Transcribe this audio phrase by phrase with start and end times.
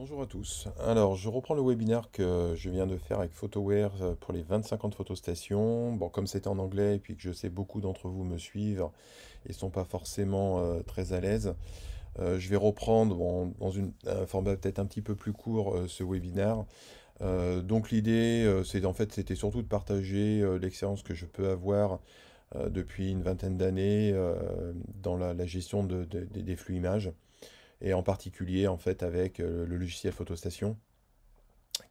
[0.00, 0.66] Bonjour à tous.
[0.82, 4.40] Alors, je reprends le webinaire que je viens de faire avec Photoware euh, pour les
[4.40, 5.92] 25 ans de photostations.
[5.92, 8.86] Bon, comme c'était en anglais et puis que je sais beaucoup d'entre vous me suivent
[9.46, 11.54] et sont pas forcément euh, très à l'aise,
[12.18, 13.14] euh, je vais reprendre
[13.60, 16.64] dans une, un format peut-être un petit peu plus court ce webinaire.
[17.20, 22.00] donc l'idée, c'est en fait, c'était surtout de partager l'expérience que je peux avoir
[22.54, 24.18] depuis une vingtaine d'années
[25.02, 27.12] dans la, gestion des flux images
[27.80, 30.76] et en particulier en fait avec euh, le logiciel Photostation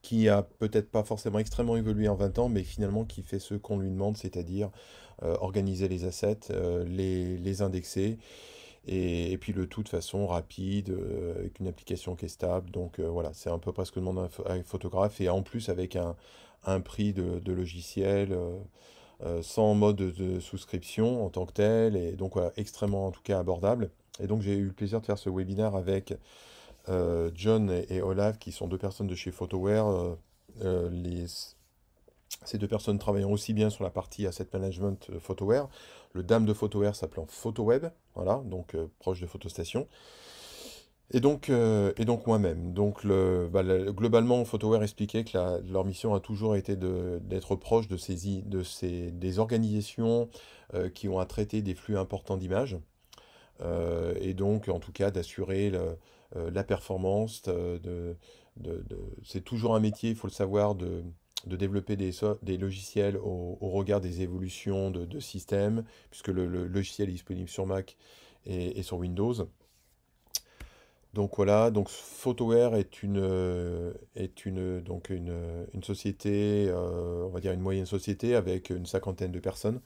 [0.02, 3.56] qui a peut-être pas forcément extrêmement évolué en 20 ans, mais finalement qui fait ce
[3.56, 4.70] qu'on lui demande, c'est-à-dire
[5.24, 8.20] euh, organiser les assets, euh, les, indexer,
[8.86, 10.96] et, puis le tout de façon rapide,
[11.36, 12.70] avec une application qui est stable.
[12.70, 16.16] Donc voilà, c'est un peu presque le demande un photographe, et en plus avec un,
[16.82, 18.38] prix de, logiciel.
[19.42, 23.40] sans mode de souscription en tant que tel, et donc voilà, extrêmement en tout cas
[23.40, 23.90] abordable.
[24.20, 26.14] Et donc j'ai eu le plaisir de faire ce webinaire avec
[26.90, 29.88] euh, John et, Olaf, qui sont deux personnes de chez Photoware.
[29.88, 30.16] Euh,
[30.64, 31.28] euh,
[32.46, 35.68] ces deux personnes travaillant aussi bien sur la partie asset management Photoware,
[36.14, 39.88] le dame de Photoware s'appelant PhotoWeb, voilà, donc proche de Photostation.
[41.12, 42.72] Et donc, et donc moi-même.
[42.74, 45.38] Donc bah, globalement, Photoware expliquait que
[45.72, 50.30] leur mission a toujours été d'être proche de ces, de ces, des organisations
[50.94, 52.78] qui ont à traiter des flux importants d'images.
[53.62, 57.44] Euh, et donc en tout cas d'assurer euh, la performance.
[57.44, 58.16] De,
[59.24, 61.04] c'est toujours un métier, il faut le savoir, de,
[61.46, 67.66] développer des, logiciels au, regard des évolutions de, systèmes, puisque le, logiciel est disponible sur
[67.66, 67.96] Mac
[68.46, 69.34] et, sur Windows.
[71.14, 73.94] Donc voilà, donc Photoware est une,
[75.82, 79.82] société, euh, on va dire une moyenne société avec une cinquantaine de personnes.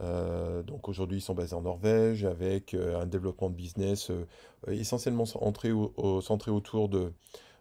[0.00, 4.26] Euh, donc aujourd'hui, ils sont basés en Norvège avec euh, un développement de business euh,
[4.68, 7.12] essentiellement centré, autour de,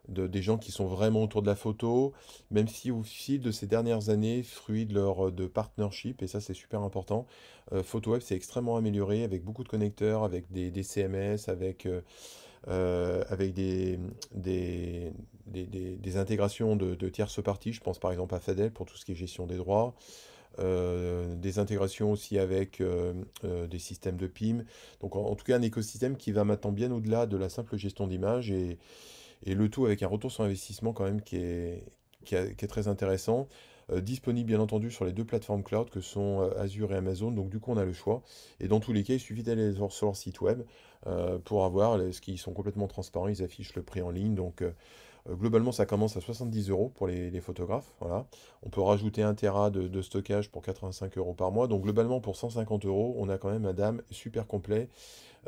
[0.07, 2.13] des gens qui sont vraiment autour de la photo,
[2.51, 6.39] même si au fil de ces dernières années, fruit de leur de partnership, et ça
[6.39, 7.25] c'est super important,
[7.83, 11.87] PhotoWeb s'est extrêmement amélioré avec beaucoup de connecteurs, avec des, CMS, avec,
[12.67, 13.99] avec des,
[14.33, 15.11] des,
[15.45, 17.73] des, intégrations de, de tierces parties.
[17.73, 19.93] Je pense par exemple à Fadel pour tout ce qui est gestion des droits.
[20.59, 23.13] Euh, des intégrations aussi avec euh,
[23.43, 24.63] euh, des systèmes de PIM.
[25.01, 28.07] Donc en, tout cas un écosystème qui va maintenant bien au-delà de la simple gestion
[28.07, 28.79] d'image et,
[29.45, 31.83] le tout avec un retour sur investissement quand même qui est,
[32.25, 33.47] qui, est très intéressant.
[34.01, 37.59] disponible bien entendu sur les deux plateformes cloud que sont Azure et Amazon, donc du
[37.59, 38.23] coup on a le choix.
[38.59, 40.63] Et dans tous les cas, il suffit d'aller sur leur site web
[41.45, 44.33] pour avoir ce qui sont complètement transparents, ils affichent le prix en ligne.
[44.33, 44.63] Donc
[45.35, 47.91] globalement, ça commence à 70 euros pour les, photographes.
[48.63, 51.67] On peut rajouter un Tera de, stockage pour 85 euros par mois.
[51.67, 54.89] Donc globalement, pour 150 euros, on a quand même un DAM super complet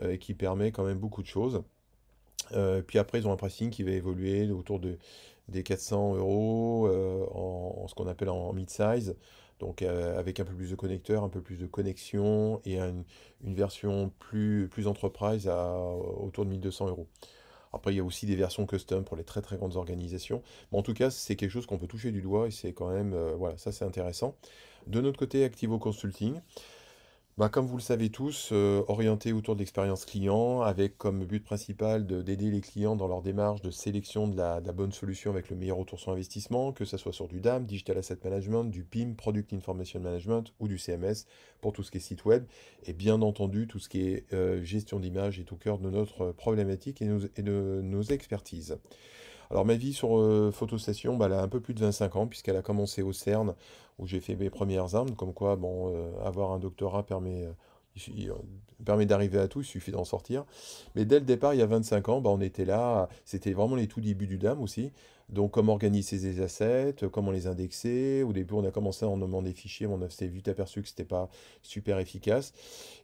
[0.02, 1.64] euh, qui permet quand même beaucoup de choses.
[2.54, 4.98] Euh, puis après, ils ont un pricing qui va évoluer autour de,
[5.48, 6.90] des 400 euros
[7.34, 9.16] en, ce qu'on appelle en mid-size.
[9.60, 13.04] Donc avec un peu plus de connecteurs, un peu plus de connexion et une,
[13.44, 17.08] version plus, plus enterprise à autour de 1200 euros.
[17.74, 20.42] Après, il y a aussi des versions custom pour les très très grandes organisations.
[20.72, 22.90] Mais en tout cas, c'est quelque chose qu'on peut toucher du doigt et c'est quand
[22.90, 24.36] même, euh, voilà, ça c'est intéressant.
[24.88, 26.40] De notre côté, Activo Consulting,
[27.40, 31.42] bah, comme vous le savez tous, euh, orienté autour de l'expérience client, avec comme but
[31.42, 35.56] principal d'aider les clients dans leur démarche de sélection de la, bonne solution avec le
[35.56, 39.14] meilleur retour sur investissement, que ce soit sur du DAM, Digital Asset Management, du PIM,
[39.14, 41.28] Product Information Management ou du CMS
[41.62, 42.44] pour tout ce qui est site web.
[42.86, 46.34] Et bien entendu, tout ce qui est euh, gestion d'image est au cœur de notre
[46.34, 48.78] problématique et, et de nos expertises.
[49.52, 52.28] Alors ma vie sur euh, Photostation, bah, elle a un peu plus de 25 ans,
[52.28, 53.56] puisqu'elle a commencé au CERN,
[53.98, 57.48] où j'ai fait mes premières armes, comme quoi bon, euh, avoir un doctorat permet,
[58.08, 58.34] euh,
[58.86, 60.46] permet d'arriver à tout, il suffit d'en sortir.
[60.96, 63.76] Mais dès le départ, il y a 25 ans, bah, on était là, c'était vraiment
[63.76, 64.92] les tout débuts du DAM aussi.
[65.30, 68.24] Donc, comment organiser ses assets, comment les indexer.
[68.24, 70.88] Au début, on a commencé en nommant des fichiers, mais on s'est vite aperçu que
[70.88, 71.30] ce n'était pas
[71.62, 72.52] super efficace.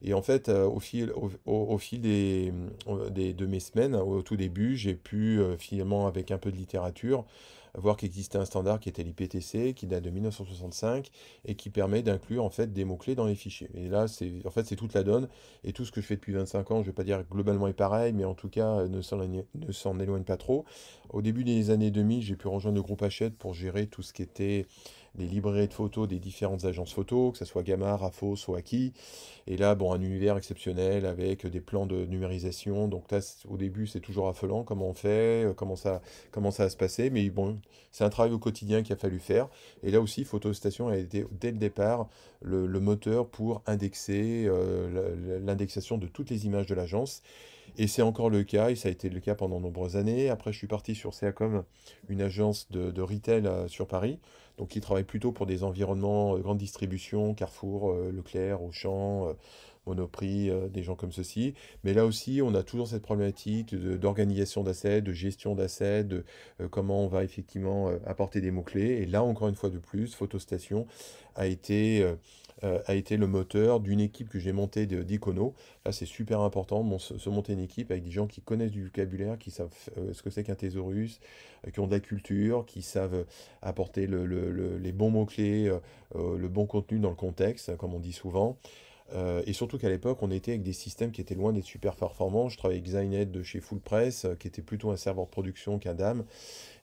[0.02, 1.14] Et en fait, euh, au fil,
[1.46, 2.52] au, fil des,
[2.88, 7.26] de mes semaines, au tout début, j'ai pu euh, finalement, avec un peu de littérature,
[7.78, 11.10] voir qu'il existait un standard qui était l'IPTC, qui date de 1965,
[11.46, 13.70] et qui permet d'inclure en fait des mots-clés dans les fichiers.
[13.74, 15.28] Et là, c'est en fait c'est toute la donne,
[15.64, 17.68] et tout ce que je fais depuis 25 ans, je ne vais pas dire globalement
[17.68, 20.66] est pareil, mais en tout cas ne s'en éloigne pas trop.
[21.10, 24.14] Au début des années 2000, j'ai pu rejoindre le groupe Hachette pour gérer tout ce
[24.14, 24.66] qui était
[25.18, 28.94] les librairies de photos des différentes agences photos, que ce soit Gamma, Rafos ou Aki.
[29.48, 32.88] Et là, bon, un univers exceptionnel avec des plans de numérisation.
[32.88, 36.02] Donc là, au début, c'est toujours affolant comment on fait, euh, comment ça,
[36.32, 37.10] comment ça va se passer.
[37.10, 37.60] Mais bon,
[37.92, 39.48] c'est un travail au quotidien qu'il a fallu faire.
[39.84, 42.08] Et là aussi, Photostation a été dès le départ
[42.42, 47.22] le, moteur pour indexer euh, l'indexation de toutes les images de l'agence.
[47.78, 50.30] Et c'est encore le cas, et ça a été le cas pendant de nombreuses années.
[50.30, 51.64] Après, je suis parti sur Seacom,
[52.08, 54.20] une agence de, de retail euh, sur Paris,
[54.58, 59.34] donc qui travaille plutôt pour des environnements euh, grande distribution, Carrefour, euh, Leclerc, Auchan, euh,
[59.86, 61.54] Monoprix, des gens comme ceci.
[61.84, 66.26] Mais là aussi, on a toujours cette problématique d'organisation d'assets, de gestion d'assets, de
[66.72, 69.04] comment on va effectivement apporter des mots-clés.
[69.04, 70.88] Et là, encore une fois de plus, Photostation
[71.36, 72.04] a été,
[72.64, 75.54] euh, a été le moteur d'une équipe que j'ai montée d'Icono.
[75.86, 78.86] Là, c'est super important, mon- se, monter une équipe avec des gens qui connaissent du
[78.86, 81.20] vocabulaire, qui savent euh, ce que c'est qu'un thésaurus,
[81.68, 83.26] euh, qui ont de la culture, qui savent
[83.62, 85.72] apporter le- le- le- les bons mots-clés,
[86.16, 88.58] le bon contenu dans le contexte, comme on dit souvent.
[89.46, 92.50] Et surtout qu'à l'époque, on était avec des systèmes qui étaient loin d'être super performants.
[92.50, 95.78] Je travaillais avec Zynet de chez Full Press, qui était plutôt un serveur de production
[95.78, 96.26] qu'un DAM.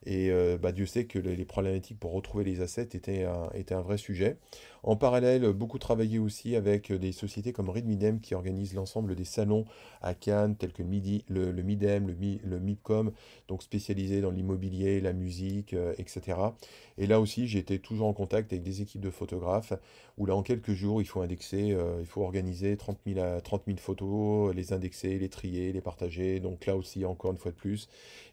[0.05, 0.31] Et
[0.61, 4.37] bah, Dieu sait que les, problématiques pour retrouver les assets étaient un vrai sujet.
[4.85, 9.15] En parallèle, beaucoup travaillé aussi avec euh, des sociétés comme Read Midem qui organisent l'ensemble
[9.15, 9.63] des salons
[10.01, 13.11] à Cannes, tels que le, Midem, le, Mi- le MIPCOM,
[13.47, 16.55] donc spécialisé dans l'immobilier, la musique, euh, etc.
[16.97, 19.71] Et là aussi, été toujours en contact avec des équipes de photographes
[20.17, 23.39] où là, en quelques jours, il faut indexer, euh, il faut organiser 30 000, à-
[23.41, 26.39] 30 000 photos, les indexer, les trier, les partager.
[26.41, 27.87] Donc là aussi, encore une fois de plus,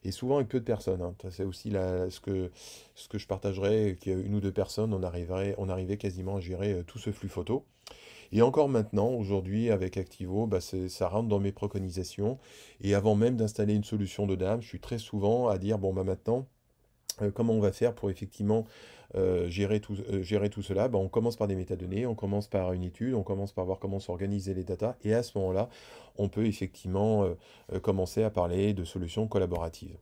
[0.04, 1.02] et souvent avec peu de personnes.
[1.02, 1.14] hein.
[1.30, 2.50] C'est aussi ce que,
[2.94, 6.82] ce que je partagerais, qu'une ou deux personnes, on arriverait, on arrivait quasiment gérer euh,
[6.82, 7.64] tout ce flux photo.
[8.32, 12.38] Et encore maintenant, aujourd'hui, avec Activo, bah, ça rentre dans mes préconisations.
[12.80, 15.92] Et avant même d'installer une solution de DAM, je suis très souvent à dire, bon,
[15.92, 16.46] bah maintenant,
[17.22, 18.66] euh, comment on va faire pour effectivement
[19.16, 19.96] euh, gérer tout,
[20.62, 20.86] cela?
[20.86, 23.80] Ben, on commence par des métadonnées, on commence par une étude, on commence par voir
[23.80, 25.68] comment s'organiser les datas, et à ce moment-là,
[26.16, 27.28] on peut effectivement
[27.82, 29.96] commencer à parler de solutions collaboratives.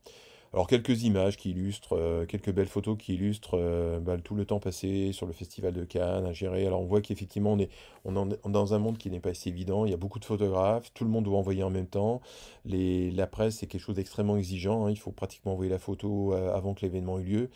[0.54, 4.46] Alors quelques images qui illustrent, euh, quelques belles photos qui illustrent euh, bah, tout le
[4.46, 6.66] temps passé sur le festival de Cannes à gérer.
[6.66, 7.68] Alors on voit qu'effectivement on est,
[8.06, 9.84] on est dans un monde qui n'est pas si évident.
[9.84, 12.22] Il y a beaucoup de photographes, tout le monde doit envoyer en même temps.
[12.64, 14.86] Les, la presse c'est quelque chose d'extrêmement exigeant.
[14.86, 14.90] hein.
[14.90, 17.50] Il faut pratiquement envoyer la photo euh, avant que l'événement ait lieu.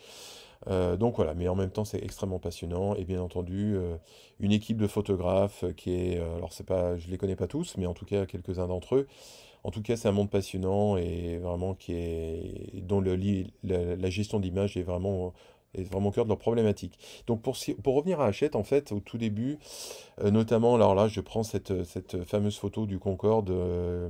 [0.97, 3.75] Donc voilà, mais en même temps c'est extrêmement passionnant et bien entendu
[4.39, 7.85] une équipe de photographes qui est, alors c'est pas, je les connais pas tous, mais
[7.85, 9.07] en tout cas quelques-uns d'entre eux.
[9.63, 14.75] En tout cas, c'est un monde passionnant et vraiment qui est dont la, gestion d'image
[14.77, 15.33] est vraiment
[15.77, 16.99] au cœur de leur problématique.
[17.27, 19.57] Donc pour, pour revenir à Hachette, en fait, au tout début,
[20.21, 24.09] euh, notamment, alors là, je prends cette, cette fameuse photo du Concorde, euh,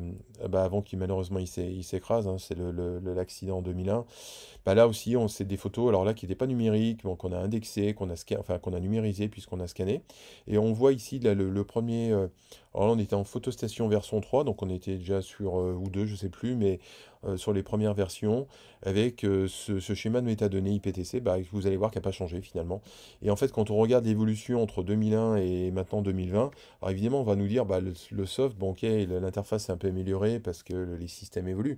[0.49, 4.05] bah, avant qu'il malheureusement il s'é- il s'écrase, hein, c'est le- le- l'accident en 2001.
[4.65, 7.37] Bah, là aussi, on c'est des photos, alors là, qui n'étaient pas numériques, qu'on a
[7.37, 10.01] indexé, qu'on a, enfin, qu'on a numérisé puisqu'on a scanné.
[10.47, 12.27] Et on voit ici le premier, euh,
[12.75, 15.89] alors là, on était en photostation version 3, donc on était déjà sur, euh, ou
[15.89, 16.79] 2, je sais plus, mais
[17.23, 18.47] euh, sur les premières versions,
[18.81, 22.41] avec euh, ce, schéma de métadonnées IPTC, bah, vous allez voir qu'il n'a pas changé
[22.41, 22.81] finalement.
[23.21, 26.49] Et en fait, quand on regarde l'évolution entre 2001 et maintenant 2020,
[26.81, 29.77] alors évidemment, on va nous dire, bah, le, le soft, bon, ok, l'interface est un
[29.77, 31.77] peu améliorée parce que les systèmes évoluent,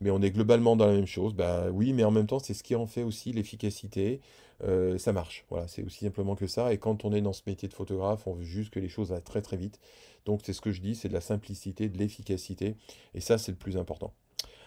[0.00, 1.34] mais on est globalement dans la même chose.
[1.34, 4.20] Bah oui, mais en même temps, c'est ce qui en fait aussi l'efficacité.
[4.64, 5.44] Euh, ça marche.
[5.50, 6.72] Voilà, c'est aussi simplement que ça.
[6.72, 9.12] Et quand on est dans ce métier de photographe, on veut juste que les choses
[9.12, 9.80] aillent très très vite.
[10.24, 12.76] Donc c'est ce que je dis, c'est de la simplicité, de l'efficacité.
[13.14, 14.12] Et ça, c'est le plus important.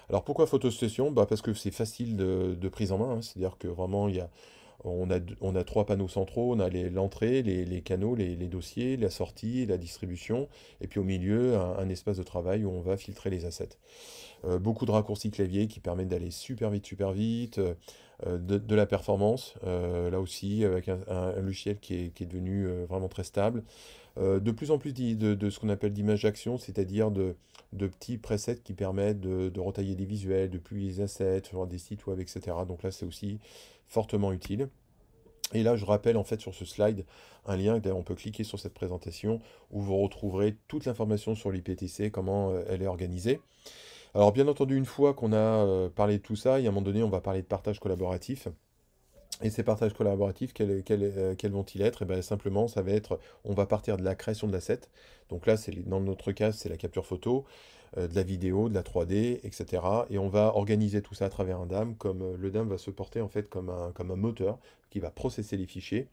[0.09, 1.11] Alors pourquoi photostation?
[1.11, 3.17] Bah parce que c'est facile de, prise en main.
[3.17, 3.21] hein.
[3.21, 4.29] C'est-à-dire que vraiment, il y a,
[4.83, 6.53] on a, on a trois panneaux centraux.
[6.53, 10.49] On a l'entrée, les, canaux, les, dossiers, la sortie, la distribution.
[10.81, 13.77] Et puis au milieu, un, espace de travail où on va filtrer les assets.
[14.43, 17.75] Euh, beaucoup de raccourcis clavier qui permettent d'aller super vite, super vite, euh,
[18.27, 22.67] de, de la performance, euh, là aussi, avec un, logiciel qui est, qui est devenu
[22.67, 23.63] euh, vraiment très stable.
[24.17, 27.35] Euh, de plus en plus de, de ce qu'on appelle d'image d'action, c'est-à-dire de,
[27.73, 31.77] de petits presets qui permettent de, retailler des visuels, de publier des assets sur des
[31.77, 32.57] sites web, etc.
[32.67, 33.39] Donc là, c'est aussi
[33.87, 34.69] fortement utile.
[35.53, 37.05] Et là, je rappelle en fait sur ce slide
[37.45, 39.39] un lien, d'ailleurs on peut cliquer sur cette présentation,
[39.71, 43.41] où vous retrouverez toute l'information sur l'IPTC, comment euh, elle est organisée.
[44.13, 46.69] Alors bien entendu, une fois qu'on a euh, parlé de tout ça, il y a
[46.69, 48.47] un moment donné, on va parler de partage collaboratif.
[49.41, 52.01] Et ces partages collaboratifs, euh, quels vont-ils être?
[52.01, 54.81] Et bien simplement, ça va être, on va partir de la création de l'asset.
[55.29, 57.45] Donc là, c'est dans notre cas, c'est la capture photo,
[57.97, 59.81] euh, de la vidéo, de la 3D, etc.
[60.09, 62.91] Et on va organiser tout ça à travers un DAM, comme le DAM va se
[62.91, 66.09] porter en fait comme un, comme un moteur qui va processer les fichiers.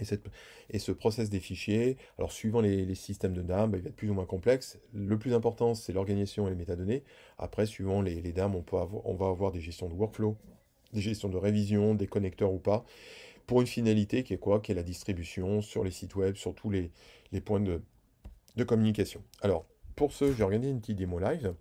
[0.00, 0.26] Et, cette-
[0.70, 3.88] et ce process des fichiers, alors suivant les, les systèmes de DAM, bah, il va
[3.88, 4.78] être plus ou moins complexe.
[4.94, 7.02] Le plus important, c'est l'organisation et les métadonnées.
[7.36, 10.36] Après, suivant les, les DAM, on, peut avoir, on va avoir des gestions de workflow,
[10.92, 12.84] des gestions de révision, des connecteurs ou pas,
[13.48, 14.60] pour une finalité qui est quoi?
[14.60, 16.92] Qui est la distribution sur les sites web, sur tous les,
[17.32, 17.82] les points de,
[18.54, 19.20] de communication.
[19.40, 19.66] Alors,
[19.96, 21.54] pour ce, j'ai organisé une petite démo live.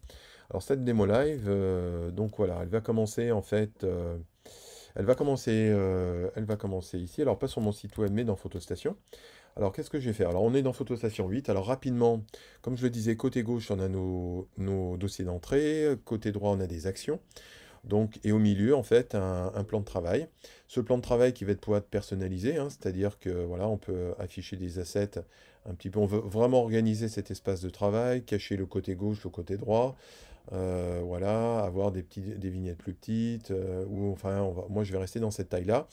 [0.52, 3.84] Alors, cette démo live, euh, donc voilà, elle va commencer en fait.
[3.84, 4.18] euh,
[4.98, 7.22] elle va commencer, euh, elle va commencer ici.
[7.22, 8.96] Alors, pas sur mon site web, mais dans Photostation.
[9.56, 10.30] Alors, qu'est-ce que je vais faire?
[10.30, 11.50] Alors, on est dans PhotoStation 8.
[11.50, 12.24] Alors, rapidement,
[12.64, 15.88] comme je le disais, côté gauche, on a nos, dossiers d'entrée.
[16.04, 17.20] Côté droit, on a des actions.
[17.84, 20.30] Donc, et au milieu, en fait, un, un plan de travail.
[20.68, 23.78] Ce plan de travail qui va être pouvoir être personnalisé, hein, c'est-à-dire que voilà, on
[23.78, 25.20] peut afficher des assets
[25.68, 26.00] un petit peu.
[26.00, 29.96] On veut vraiment organiser cet espace de travail, cacher le côté gauche, le côté droit.
[30.54, 35.20] Euh, voilà, avoir des des vignettes plus petites, euh, ou enfin, moi je vais rester
[35.20, 35.88] dans cette taille-là.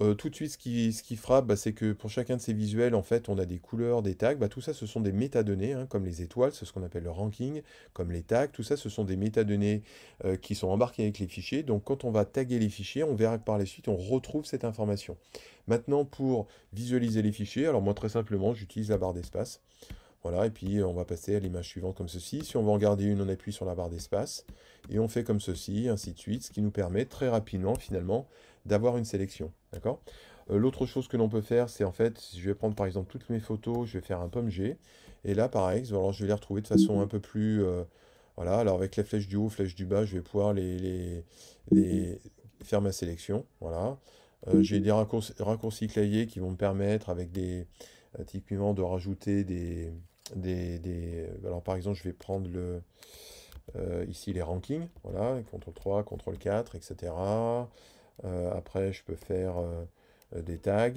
[0.00, 2.40] Euh, tout de suite, ce qui, ce qui frappe, bah, c'est que pour chacun de
[2.40, 4.34] ces visuels, en fait, on a des couleurs, des tags.
[4.34, 7.02] Bah, tout ça, ce sont des métadonnées, hein, comme les étoiles, c'est ce qu'on appelle
[7.02, 7.62] le ranking,
[7.92, 8.48] comme les tags.
[8.48, 9.82] Tout ça, ce sont des métadonnées
[10.40, 11.62] qui sont embarquées avec les fichiers.
[11.62, 14.46] Donc, quand on va taguer les fichiers, on verra que par la suite, on retrouve
[14.46, 15.16] cette information.
[15.68, 19.60] Maintenant, pour visualiser les fichiers, alors moi, très simplement, j'utilise la barre d'espace.
[20.22, 22.44] Voilà, et puis on va passer à l'image suivante comme ceci.
[22.44, 24.46] Si on veut en garder une, on appuie sur la barre d'espace,
[24.88, 28.28] et on fait comme ceci, ainsi de suite, ce qui nous permet très rapidement, finalement,
[28.64, 29.52] d'avoir une sélection.
[29.72, 30.00] D'accord?
[30.50, 33.10] Euh, l'autre chose que l'on peut faire, c'est en fait, je vais prendre par exemple
[33.10, 34.76] toutes mes photos, je vais faire un pomme G,
[35.24, 37.64] et là, pareil, alors je vais les retrouver de façon un peu plus...
[37.64, 37.82] euh,
[38.36, 41.24] voilà, alors avec la flèche du haut, flèche du bas, je vais pouvoir les,
[42.62, 43.44] faire ma sélection.
[43.60, 43.98] Voilà.
[44.48, 47.66] Euh, j'ai des raccourcis, raccourcis clavier qui vont me permettre, avec des
[48.26, 49.92] typiquement, de rajouter des,
[50.36, 52.82] des, des- Alors par exemple, je vais prendre le,
[53.76, 54.88] euh, ici les rankings.
[55.04, 57.12] Voilà, CTRL 3, CTRL 4, etc.
[58.24, 59.84] Euh, après, je peux faire euh,
[60.36, 60.90] euh, des tags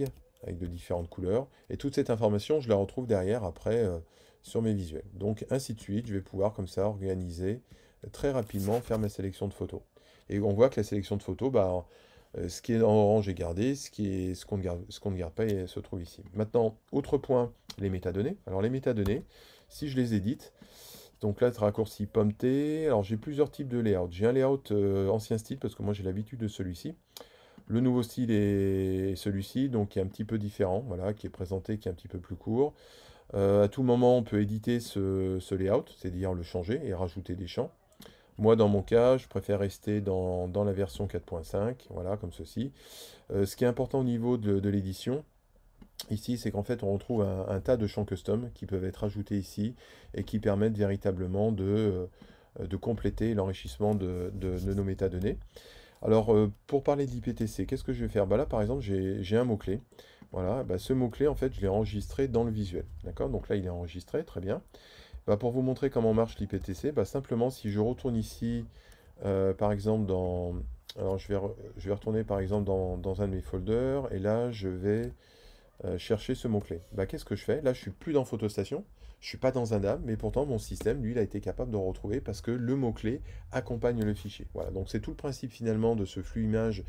[0.44, 1.48] avec de différentes couleurs.
[1.70, 4.00] Et toute cette information, je la retrouve derrière après euh,
[4.42, 5.06] sur mes visuels.
[5.14, 7.62] Donc ainsi de suite, je vais pouvoir comme ça organiser
[8.06, 9.82] euh, très rapidement, faire ma sélection de photos.
[10.30, 11.86] Et on voit que la sélection de photos, bah,
[12.38, 15.34] euh, ce qui est en orange est gardé, ce qu'on ne garde, qu'on ne garde
[15.34, 16.22] pas se trouve ici.
[16.34, 18.38] Maintenant, autre point, les métadonnées.
[18.48, 19.24] Alors les métadonnées,
[19.70, 20.54] si je les édite,
[21.22, 22.86] donc là, raccourci pomme T.
[22.86, 24.10] Alors j'ai plusieurs types de layout.
[24.12, 26.94] J'ai un layout euh, ancien style parce que moi j'ai l'habitude de celui-ci.
[27.68, 31.32] Le nouveau style est celui-ci, donc qui est un petit peu différent, voilà, qui est
[31.32, 32.76] présenté, qui est un petit peu plus court.
[33.34, 37.48] Euh, à tout moment, on peut éditer ce, layout, c'est-à-dire le changer et rajouter des
[37.48, 37.72] champs.
[38.38, 42.72] Moi, dans mon cas, je préfère rester dans, la version 4.5, voilà, comme ceci.
[43.32, 45.24] Euh, ce qui est important au niveau de l'édition,
[46.10, 49.38] ici, c'est qu'en fait, on retrouve un, tas de champs custom qui peuvent être ajoutés
[49.38, 49.76] ici
[50.14, 52.08] et qui permettent véritablement de,
[52.60, 54.32] euh, compléter l'enrichissement de,
[54.74, 55.38] nos métadonnées.
[56.02, 58.28] Alors, euh, pour parler de l'IPTC, qu'est-ce que je vais faire?
[58.28, 59.82] Bah là, par exemple, j'ai un mot-clé.
[60.32, 62.86] Voilà, bah, ce mot-clé, en fait, je l'ai enregistré dans le visuel.
[63.04, 63.30] D'accord?
[63.30, 64.62] Donc là, il est enregistré, très bien.
[65.28, 68.66] Bah, pour vous montrer comment marche l'IPTC, simplement, si je retourne ici,
[69.24, 70.54] euh, par exemple, dans...
[70.98, 71.40] Alors, je vais,
[71.78, 75.12] je vais retourner, par exemple, dans, dans un de mes folders, et là, je vais
[75.84, 76.82] euh, chercher ce mot-clé.
[76.94, 77.62] Bah, qu'est-ce que je fais?
[77.62, 78.86] Là, je suis plus dans PhotoStation,
[79.20, 81.72] je suis pas dans un DAB, mais pourtant, mon système, lui, il a été capable
[81.72, 84.48] de le retrouver parce que le mot-clé accompagne le fichier.
[84.54, 86.84] Voilà, donc c'est tout le principe, finalement, de ce flux image,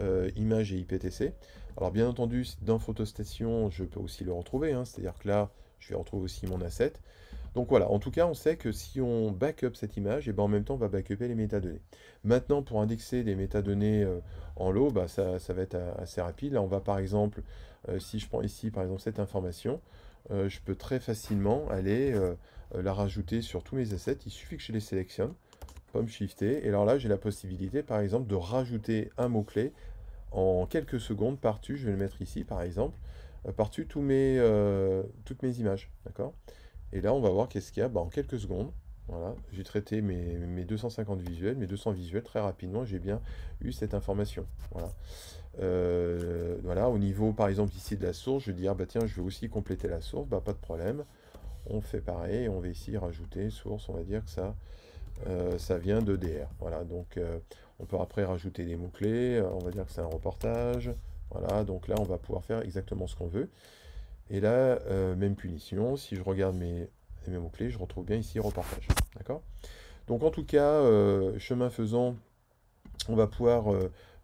[0.00, 1.34] euh, image et IPTC.
[1.76, 5.90] Alors, bien entendu, dans PhotoStation, je peux aussi le retrouver, hein, c'est-à-dire que là, je
[5.90, 6.92] vais retrouver aussi mon asset.
[7.54, 10.44] Donc voilà, en tout cas, on sait que si on backup cette image, et ben
[10.44, 11.82] en même temps, on va backuper les métadonnées.
[12.24, 14.20] Maintenant, pour indexer des métadonnées euh,
[14.56, 16.54] en lot, bah, ça, ça va être assez rapide.
[16.54, 17.42] Là, on va par exemple,
[17.98, 19.80] si je prends ici, par exemple, cette information,
[20.30, 22.34] euh, je peux très facilement aller euh,
[22.74, 24.18] euh, la rajouter sur tous mes assets.
[24.26, 25.34] Il suffit que je les sélectionne,
[25.92, 29.72] pomme shifter, et alors là, j'ai la possibilité, par exemple, de rajouter un mot-clé
[30.30, 31.76] en quelques secondes par-dessus.
[31.76, 32.96] Je vais le mettre ici, par exemple,
[33.46, 35.90] euh, par-dessus tous mes, euh, toutes mes images.
[36.06, 36.34] D'accord?
[36.92, 37.88] Et là, on va voir qu'est-ce qu'il y a.
[37.88, 38.70] Bah, en quelques secondes,
[39.08, 42.84] voilà, j'ai traité mes, mes 250 visuels, mes 200 visuels très rapidement.
[42.84, 43.20] J'ai bien
[43.60, 44.46] eu cette information.
[44.70, 44.92] Voilà.
[45.60, 49.06] Euh, voilà, au niveau, par exemple, ici de la source, je vais dire, bah tiens,
[49.06, 50.28] je vais aussi compléter la source.
[50.28, 51.04] Bah, pas de problème.
[51.66, 52.48] On fait pareil.
[52.48, 53.88] On va ici rajouter source.
[53.88, 54.54] On va dire que ça,
[55.26, 56.48] euh, ça vient de DR.
[56.58, 57.38] Voilà, donc euh,
[57.80, 59.42] on peut après rajouter des mots-clés.
[59.42, 60.92] On va dire que c'est un reportage.
[61.30, 63.48] Voilà, donc là, on va pouvoir faire exactement ce qu'on veut.
[64.30, 64.78] Et là,
[65.16, 66.88] même punition, si je regarde mes,
[67.26, 68.86] mes mots-clés, je retrouve bien ici reportage.
[69.16, 69.42] D'accord?
[70.06, 70.82] Donc en tout cas,
[71.38, 72.16] chemin faisant,
[73.08, 73.74] on va pouvoir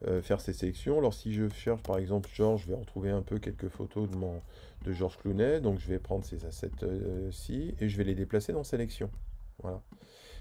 [0.07, 0.99] euh, euh, faire ces sélections.
[0.99, 4.17] Alors si je cherche par exemple Georges, je vais retrouver un peu quelques photos de,
[4.17, 4.41] mon,
[4.85, 5.61] de Georges Clounet.
[5.61, 9.11] Donc je vais prendre ces assets-ci et je vais les déplacer dans sélection.
[9.63, 9.81] Voilà.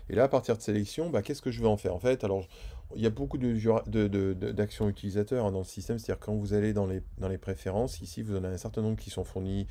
[0.10, 1.94] Et là, à partir de sélection, bah, qu'est-ce que je vais en faire?
[1.94, 2.48] En fait, alors,
[2.96, 6.54] il y a beaucoup jura- de- d'actions utilisateurs hein, dans le système, c'est-à-dire quand vous
[6.54, 9.26] allez dans les, dans les préférences, ici, vous en avez un certain nombre qui sont
[9.26, 9.68] fournis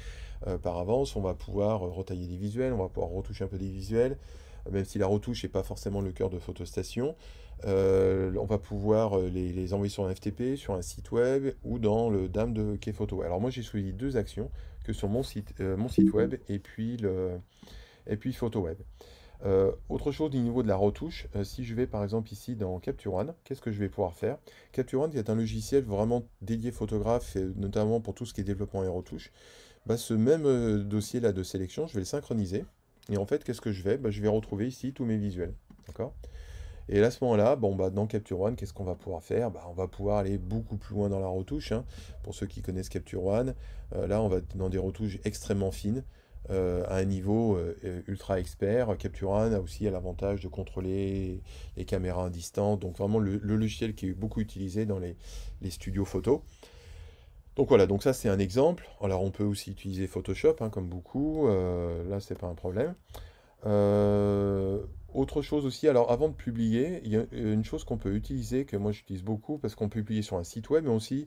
[0.46, 1.16] euh, par avance.
[1.16, 4.18] On va pouvoir euh, retailler des visuels, on va pouvoir retoucher un peu des visuels,
[4.66, 7.16] euh, même si la retouche n'est pas forcément le cœur de PhotoStation.
[7.64, 11.78] Euh, on va pouvoir euh, les, envoyer sur un FTP, sur un site web ou
[11.78, 13.22] dans le DAM de Kphoto.
[13.22, 14.50] Alors moi, j'ai choisi deux actions
[14.84, 17.40] que sur mon site, euh, mon site web et puis, le,
[18.06, 18.78] et puis PhotoWeb.
[19.44, 22.78] Euh, autre chose au niveau de la retouche, si je vais par exemple ici dans
[22.78, 24.38] Capture One, qu'est-ce que je vais pouvoir faire?
[24.72, 28.44] Capture One est un logiciel vraiment dédié photographe, et notamment pour tout ce qui est
[28.44, 29.32] développement et retouche.
[29.84, 32.64] bah, ce même euh, dossier-là de sélection, je vais le synchroniser.
[33.10, 33.98] Et en fait, qu'est-ce que je vais?
[33.98, 35.54] Bah, je vais retrouver ici tous mes visuels.
[35.86, 36.14] D'accord?
[36.88, 39.50] Et à ce moment-là, bon, bah, dans Capture One, qu'est-ce qu'on va pouvoir faire?
[39.50, 41.72] Bah, on va pouvoir aller beaucoup plus loin dans la retouche.
[41.72, 41.84] hein.
[42.22, 43.54] Pour ceux qui connaissent Capture One,
[43.94, 46.04] euh, là, on va dans des retouches extrêmement fines,
[46.50, 48.96] euh, à un niveau euh, ultra expert.
[48.98, 51.42] Capture One a aussi l'avantage de contrôler
[51.76, 52.78] les caméras à distance.
[52.78, 55.16] Donc vraiment le, logiciel qui est beaucoup utilisé dans les,
[55.70, 56.44] studios photo.
[57.56, 58.88] Donc voilà, donc ça c'est un exemple.
[59.00, 61.48] Alors on peut aussi utiliser Photoshop, hein, comme beaucoup.
[61.48, 62.94] là, c'est pas un problème.
[65.14, 68.64] Autre chose aussi, alors avant de publier, il y a une chose qu'on peut utiliser,
[68.64, 71.26] que moi j'utilise beaucoup, parce qu'on peut publier sur un site web, mais aussi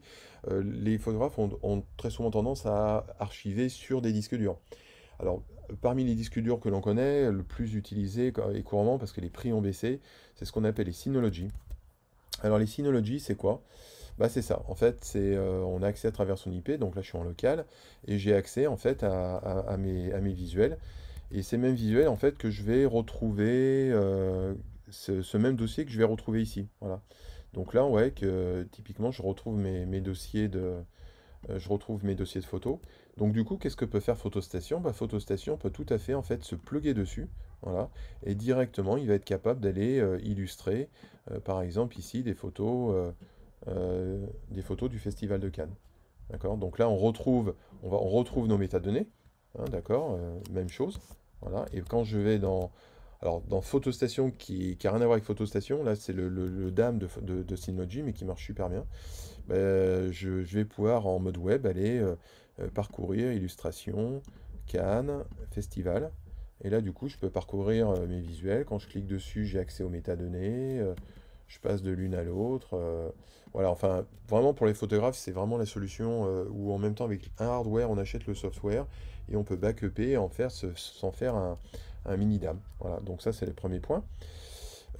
[0.50, 4.58] euh, les photographes ont, très souvent tendance à archiver sur des disques durs.
[5.20, 5.42] Alors,
[5.82, 9.30] parmi les disques durs que l'on connaît, le plus utilisé et couramment, parce que les
[9.30, 10.00] prix ont baissé,
[10.36, 11.48] c'est ce qu'on appelle les Synology.
[12.44, 13.64] Alors les Synology, c'est quoi?
[14.18, 14.62] Bah c'est ça.
[14.68, 16.72] En fait, euh, on a accès à travers son IP.
[16.72, 17.66] Donc là, je suis en local
[18.08, 20.78] et j'ai accès en fait à mes visuels.
[21.32, 24.56] Et ces mêmes visuels, en fait, que je vais retrouver euh,
[24.90, 26.68] ce, même dossier que je vais retrouver ici.
[26.82, 27.02] Voilà.
[27.54, 30.76] Donc là, ouais, que typiquement, je retrouve mes, dossiers de,
[31.50, 32.80] euh, je retrouve mes dossiers de photos.
[33.18, 34.80] Donc du coup, qu'est-ce que peut faire Photostation?
[34.80, 37.28] Bah, Photostation peut tout à fait en fait se plugger dessus.
[37.62, 37.90] Voilà.
[38.24, 40.90] Et directement, il va être capable d'aller euh, illustrer,
[41.44, 43.14] par exemple ici, des photos.
[43.68, 45.76] des photos du Festival de Cannes.
[46.32, 46.58] D'accord?
[46.58, 49.08] Donc là, on retrouve, on va, on retrouve nos métadonnées.
[49.60, 50.18] hein, d'accord?
[50.52, 51.00] Même chose.
[51.42, 51.66] Voilà.
[51.74, 52.72] Et quand je vais dans,
[53.22, 56.72] alors, dans Photostation, qui n'a rien à voir avec Photostation, là, c'est le, le, le
[56.72, 58.86] DAM de, de, Synology, mais qui marche super bien.
[59.50, 62.16] Je, je vais pouvoir, en mode web, aller euh,
[62.62, 64.22] euh, parcourir illustration,
[64.68, 66.12] Cannes, festival.
[66.62, 68.64] Et là, du coup, je peux parcourir euh, mes visuels.
[68.66, 70.82] Quand je clique dessus, j'ai accès aux métadonnées.
[71.50, 72.70] Je passe de l'une à l'autre.
[72.74, 73.10] euh,
[73.54, 77.06] voilà, enfin, vraiment pour les photographes, c'est vraiment la solution euh, où en même temps,
[77.06, 78.86] avec un hardware, on achète le software
[79.30, 81.58] et on peut backuper en faire, se- s'en faire un,
[82.18, 82.60] mini DAM.
[82.80, 84.04] Voilà, donc ça, c'est le premier point.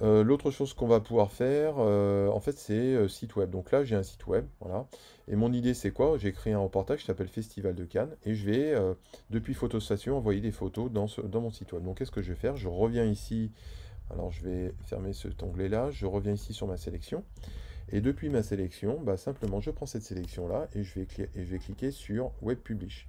[0.02, 3.50] Euh, l'autre chose qu'on va pouvoir faire, en fait, c'est site web.
[3.50, 4.86] Donc là, j'ai un site web, voilà.
[5.28, 6.16] Et mon idée, c'est quoi?
[6.18, 8.74] J'ai créé un reportage qui s'appelle Festival de Cannes et je vais,
[9.30, 11.84] depuis Photostation, envoyer des photos ce- dans mon site web.
[11.84, 12.56] Donc, qu'est-ce que je vais faire?
[12.56, 13.52] Je reviens ici.
[14.10, 15.90] Alors, je vais fermer cet onglet-là.
[15.90, 17.24] Je reviens ici sur ma sélection.
[17.92, 21.44] Et depuis ma sélection, bah, simplement, je prends cette sélection-là et je vais, cli- et
[21.44, 23.08] je vais cliquer sur Web Publish.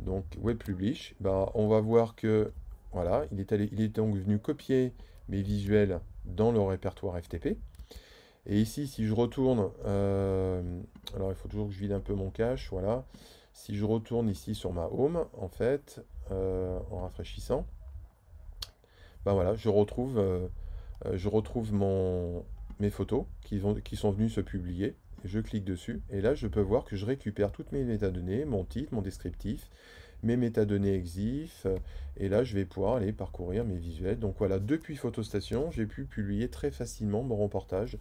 [0.00, 2.52] Donc, Web Publish, bah, on va voir que,
[2.92, 4.92] voilà, il est allé, il est donc venu copier
[5.28, 7.56] mes visuels dans le répertoire FTP.
[8.46, 10.80] Et ici, si je retourne, euh,
[11.14, 13.04] alors il faut toujours que je vide un peu mon cache, voilà.
[13.52, 17.66] Si je retourne ici sur ma home, en fait, euh, en rafraîchissant,
[19.24, 20.48] ben voilà, je retrouve, euh,
[21.06, 22.44] euh, je retrouve mon,
[22.80, 24.96] mes photos qui, vont, qui sont venues se publier.
[25.24, 28.64] Je clique dessus et là, je peux voir que je récupère toutes mes métadonnées, mon
[28.64, 29.70] titre, mon descriptif,
[30.24, 31.66] mes métadonnées EXIF.
[31.66, 31.76] euh,
[32.16, 34.18] Et là, je vais pouvoir aller parcourir mes visuels.
[34.18, 37.98] Donc voilà, depuis Photostation, j'ai pu publier très facilement mon reportage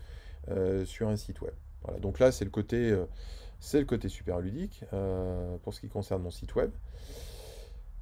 [0.85, 1.53] sur un site web.
[1.83, 2.97] Voilà, donc là, c'est le côté,
[3.73, 4.83] le côté super ludique
[5.61, 6.71] pour ce qui concerne mon site web.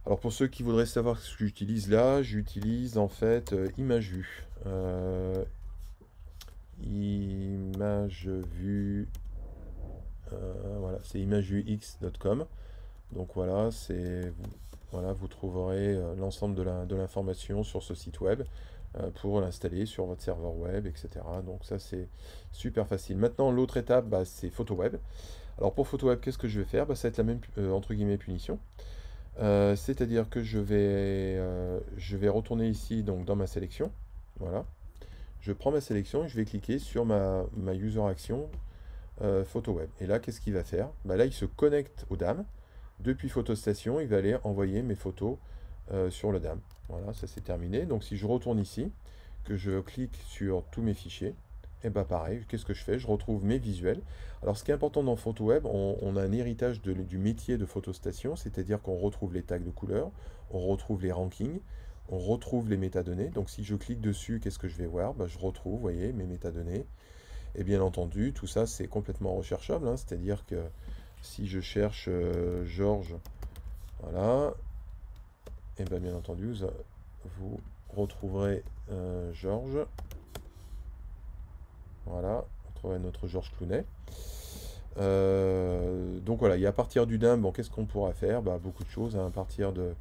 [0.06, 4.14] Alors pour ceux qui voudraient savoir ce que j'utilise là, j'utilise en fait euh, Image.
[4.66, 5.46] Euh,
[10.34, 12.46] euh, voilà, c'est imagevuex.com.
[13.14, 13.70] Donc voilà,
[15.14, 18.44] vous, trouverez euh, l'ensemble de l'information sur ce site web
[19.22, 21.10] pour l'installer sur votre serveur web, etc.
[21.46, 22.08] Donc ça c'est
[22.52, 23.18] super facile.
[23.18, 24.96] Maintenant l'autre étape, bah, c'est PhotoWeb.
[25.60, 26.88] Alors pour PhotoWeb, qu'est-ce que je vais faire?
[26.88, 27.40] Bah, ça va être la même
[27.72, 28.58] entre guillemets punition.
[29.40, 33.92] Euh, c'est-à-dire que je vais, euh, je vais retourner ici donc dans ma sélection.
[34.40, 34.66] Voilà.
[35.42, 38.50] Je prends ma sélection et je vais cliquer sur ma, user action
[39.22, 39.90] euh, photo web.
[40.02, 40.90] Et là, qu'est-ce qu'il va faire?
[41.06, 42.44] Bah là, il se connecte au DAM.
[43.00, 45.38] Depuis Photostation, il va aller envoyer mes photos
[46.12, 46.60] sur le DAM.
[46.88, 47.86] Voilà, ça c'est terminé.
[47.86, 48.92] Donc si je retourne ici,
[49.46, 51.34] que je clique sur tous mes fichiers,
[51.84, 53.00] et bah pareil, qu'est-ce que je fais?
[53.00, 54.02] Je retrouve mes visuels.
[54.44, 58.36] Alors ce qui est important dans PhotoWeb, on, a un héritage du métier de photostation,
[58.36, 60.12] c'est-à-dire qu'on retrouve les tags de couleurs,
[60.52, 61.60] on retrouve les rankings,
[62.10, 63.30] on retrouve les métadonnées.
[63.30, 65.14] Donc si je clique dessus, qu'est-ce que je vais voir?
[65.14, 66.86] Bah, je retrouve, vous voyez, mes métadonnées.
[67.56, 70.62] Et bien entendu, tout ça c'est complètement recherchable, hein, c'est-à-dire que
[71.22, 73.16] si je cherche euh, Georges,
[74.02, 74.54] voilà,
[75.78, 76.68] et bien bien entendu, vous,
[77.40, 79.86] vous retrouverez euh, Georges.
[82.10, 83.86] Voilà, vous trouverez notre Georges Clounet.
[84.98, 88.42] Euh, donc voilà, et à partir du DIM, bon, qu'est-ce qu'on pourra faire?
[88.42, 89.94] Bah, beaucoup de choses, hein, à partir de,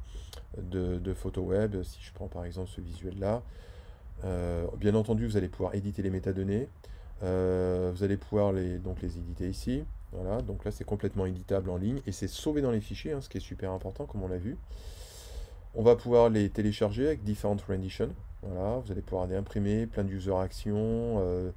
[0.57, 3.41] de, de photo web, si je prends par exemple ce visuel-là.
[4.25, 6.67] Euh, bien entendu, vous allez pouvoir éditer les métadonnées.
[7.23, 9.83] Euh, vous allez pouvoir les, donc les éditer ici.
[10.11, 13.21] Voilà, donc là c'est complètement éditable en ligne et c'est sauvé dans les fichiers, hein,
[13.21, 14.57] ce qui est super important comme on l'a vu.
[15.75, 18.09] On va pouvoir les télécharger avec différentes renditions.
[18.41, 21.51] Voilà, vous allez pouvoir les imprimer, plein de user actions, euh,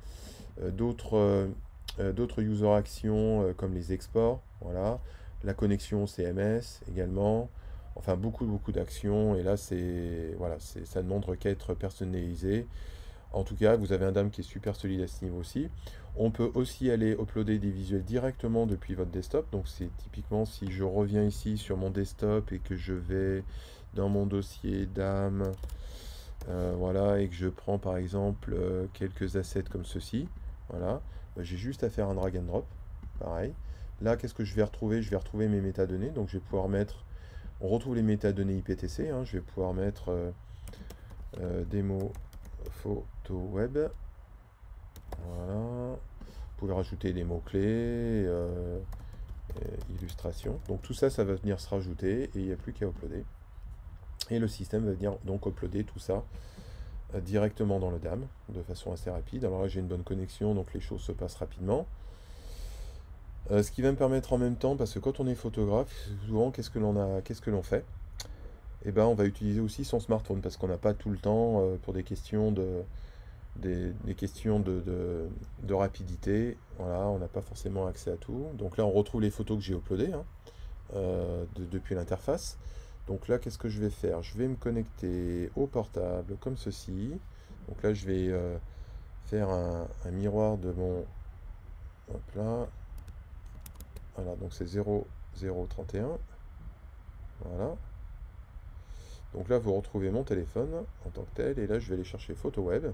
[0.61, 1.49] d'autres
[2.01, 4.43] euh, d'autres user actions comme les exports.
[4.61, 4.99] Voilà,
[5.45, 7.51] la connexion CMS également.
[7.95, 9.37] Enfin, beaucoup, beaucoup d'actions.
[9.37, 12.67] Et là, c'est voilà, ça ne montre qu'à être personnalisé.
[13.33, 15.69] En tout cas, vous avez un DAM qui est super solide à ce niveau aussi.
[16.17, 19.51] On peut aussi aller uploader des visuels directement depuis votre desktop.
[19.51, 23.43] Donc c'est typiquement si je reviens ici sur mon desktop et que je vais
[23.95, 25.53] dans mon dossier DAM,
[26.49, 30.29] euh, voilà, et que je prends par exemple euh, quelques assets comme ceci,
[30.73, 31.01] voilà,
[31.37, 32.67] bah, j'ai juste à faire un drag and drop,
[33.21, 33.55] pareil.
[34.01, 35.01] Là, qu'est-ce que je vais retrouver?
[35.01, 37.05] Je vais retrouver mes métadonnées, donc je vais pouvoir mettre,
[37.61, 39.25] on retrouve les métadonnées IPTC, hein.
[39.25, 40.33] je vais pouvoir mettre
[41.41, 42.13] euh, démo
[42.71, 43.79] photo web,
[45.27, 45.55] voilà.
[45.55, 48.79] Vous pouvez rajouter des mots-clés, euh,
[49.99, 50.61] illustrations.
[50.69, 53.25] Donc tout ça, ça va venir se rajouter et il n'y a plus qu'à uploader.
[54.31, 56.23] Et le système va venir donc uploader tout ça euh,
[57.21, 59.45] directement dans le DAM de façon assez rapide.
[59.45, 61.87] Alors là, j'ai une bonne connexion, donc les choses se passent rapidement.
[63.51, 66.09] Euh, ce qui va me permettre en même temps, parce que quand on est photographe,
[66.27, 67.85] souvent, qu'est-ce que l'on a, qu'est-ce que l'on fait?
[68.85, 71.63] Eh ben, on va utiliser aussi son smartphone, parce qu'on n'a pas tout le temps
[71.83, 72.83] pour des questions de,
[73.57, 75.29] des, questions de,
[75.71, 76.57] rapidité.
[76.79, 78.47] Voilà, on n'a pas forcément accès à tout.
[78.55, 80.25] Donc là, on retrouve les photos que j'ai uploadées hein,
[80.95, 82.59] euh, depuis l'interface.
[83.07, 84.23] Donc là, qu'est-ce que je vais faire?
[84.23, 87.19] Je vais me connecter au portable comme ceci.
[87.69, 88.57] Donc là, je vais euh,
[89.27, 91.05] faire un, miroir de mon...
[92.13, 92.67] Hop là.
[94.17, 96.19] Voilà, donc c'est 0031.
[97.45, 97.77] Voilà.
[99.35, 101.59] Donc là, vous retrouvez mon téléphone en tant que tel.
[101.59, 102.93] Et là, je vais aller chercher Photo Web.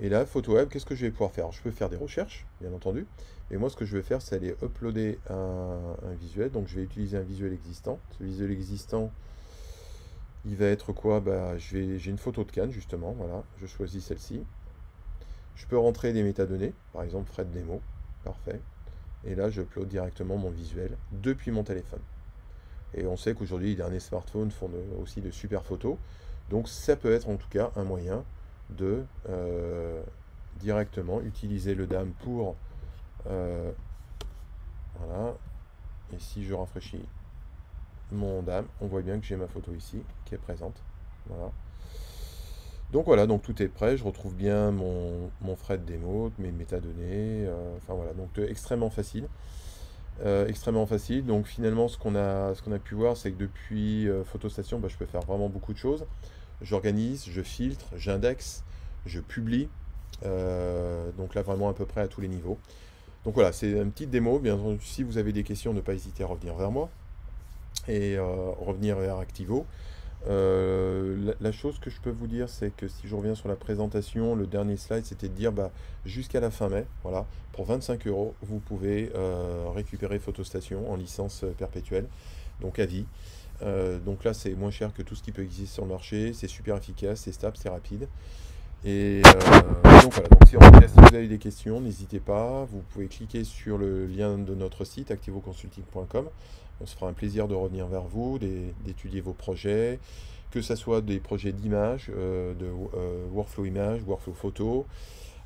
[0.00, 1.52] Et là, photo web, qu'est-ce que je vais pouvoir faire?
[1.52, 3.06] Je peux faire des recherches, bien entendu.
[3.50, 6.50] Mais moi, ce que je vais faire, c'est aller uploader un, visuel.
[6.50, 7.98] Donc, je vais utiliser un visuel existant.
[8.18, 9.12] Ce visuel existant,
[10.46, 11.20] il va être quoi?
[11.20, 13.12] Bah, J'ai une photo de canne, justement.
[13.12, 14.42] Voilà, je choisis celle-ci.
[15.54, 17.80] Je peux rentrer des métadonnées, par exemple Fred Demo.
[18.24, 18.60] Parfait.
[19.24, 22.00] Et là, je upload directement mon visuel depuis mon téléphone.
[22.94, 25.96] Et on sait qu'aujourd'hui, les derniers smartphones font aussi de super photos.
[26.50, 28.24] Donc, ça peut être en tout cas un moyen
[28.70, 30.02] de euh,
[30.60, 32.56] directement utiliser le DAM pour...
[33.26, 33.70] Euh,
[34.98, 35.34] voilà.
[36.12, 37.04] Et si je rafraîchis
[38.12, 40.76] mon DAM, on voit bien que j'ai ma photo ici qui est présente.
[41.26, 41.50] Voilà.
[42.92, 47.46] Donc voilà, donc tout est prêt, je retrouve bien mon, mon de démo, mes métadonnées,
[47.46, 49.26] euh, enfin voilà, donc extrêmement facile.
[50.46, 54.08] extrêmement facile, donc finalement ce qu'on a, ce qu'on a pu voir c'est que depuis
[54.26, 56.04] PhotoStation, bah, je peux faire vraiment beaucoup de choses
[56.62, 58.64] j'organise, je filtre, j'indexe,
[59.06, 59.68] je publie.
[60.24, 62.58] Euh, donc là, vraiment à peu près à tous les niveaux.
[63.24, 64.38] Donc voilà, c'est une petite démo.
[64.38, 66.88] Bien entendu, si vous avez des questions, ne pas hésiter à revenir vers moi
[67.88, 68.24] et euh,
[68.58, 69.66] revenir vers Activo.
[70.26, 73.56] Euh, la, chose que je peux vous dire, c'est que si je reviens sur la
[73.56, 75.70] présentation, le dernier slide, c'était de dire bah,
[76.06, 79.12] jusqu'à la fin mai, voilà, pour 25 euros, vous pouvez
[79.74, 82.06] récupérer Photostation en licence perpétuelle,
[82.60, 83.04] donc à vie.
[83.64, 86.32] Euh, donc là, c'est moins cher que tout ce qui peut exister sur le marché.
[86.32, 88.08] C'est super efficace, c'est stable, c'est rapide.
[88.84, 92.66] Et euh, donc voilà, donc si, vous avez des questions, n'hésitez pas.
[92.70, 96.26] Vous pouvez cliquer sur le lien de notre site activoconsulting.com.
[96.80, 100.00] On se fera un plaisir de revenir vers vous, d'étudier vos projets,
[100.50, 102.66] que ce soit des projets d'image, euh, de
[103.32, 104.86] workflow image, workflow photo,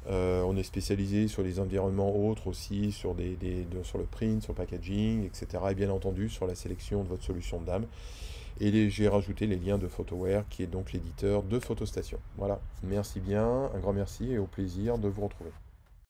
[0.07, 5.25] euh, on est spécialisé sur les environnements autres aussi, sur, le print, sur le packaging,
[5.25, 5.47] etc.
[5.71, 7.87] Et bien entendu sur la sélection de votre solution de dame.
[8.61, 12.19] Et j'ai rajouté les liens de Photoware, qui est donc l'éditeur de PhotoStation.
[12.37, 15.51] Voilà, merci bien, un grand merci et au plaisir de vous retrouver.